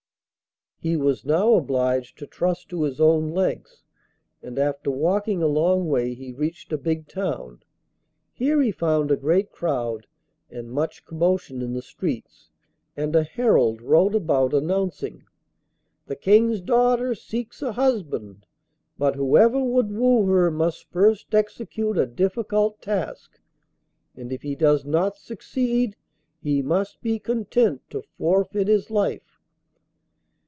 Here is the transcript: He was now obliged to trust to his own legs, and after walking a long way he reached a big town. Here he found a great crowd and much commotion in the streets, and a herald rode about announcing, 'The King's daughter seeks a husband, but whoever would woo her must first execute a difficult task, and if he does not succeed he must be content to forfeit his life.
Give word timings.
He 0.83 0.97
was 0.97 1.23
now 1.25 1.53
obliged 1.53 2.17
to 2.17 2.25
trust 2.25 2.69
to 2.69 2.81
his 2.81 2.99
own 2.99 3.29
legs, 3.29 3.83
and 4.41 4.57
after 4.57 4.89
walking 4.89 5.43
a 5.43 5.47
long 5.47 5.87
way 5.87 6.15
he 6.15 6.33
reached 6.33 6.73
a 6.73 6.77
big 6.79 7.07
town. 7.07 7.61
Here 8.33 8.59
he 8.63 8.71
found 8.71 9.11
a 9.11 9.15
great 9.15 9.51
crowd 9.51 10.07
and 10.49 10.71
much 10.71 11.05
commotion 11.05 11.61
in 11.61 11.73
the 11.73 11.83
streets, 11.83 12.49
and 12.97 13.15
a 13.15 13.21
herald 13.21 13.79
rode 13.79 14.15
about 14.15 14.55
announcing, 14.55 15.23
'The 16.07 16.15
King's 16.15 16.61
daughter 16.61 17.13
seeks 17.13 17.61
a 17.61 17.73
husband, 17.73 18.47
but 18.97 19.13
whoever 19.13 19.63
would 19.63 19.91
woo 19.91 20.25
her 20.25 20.49
must 20.49 20.89
first 20.89 21.35
execute 21.35 21.99
a 21.99 22.07
difficult 22.07 22.81
task, 22.81 23.39
and 24.15 24.33
if 24.33 24.41
he 24.41 24.55
does 24.55 24.83
not 24.83 25.15
succeed 25.15 25.95
he 26.41 26.63
must 26.63 27.01
be 27.03 27.19
content 27.19 27.87
to 27.91 28.01
forfeit 28.17 28.67
his 28.67 28.89
life. 28.89 29.37